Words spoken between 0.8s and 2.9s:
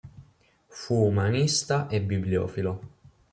umanista e bibliofilo.